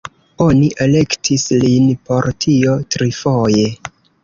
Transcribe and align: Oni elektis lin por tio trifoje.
Oni 0.45 0.69
elektis 0.85 1.45
lin 1.65 1.85
por 2.09 2.31
tio 2.47 2.75
trifoje. 2.97 3.71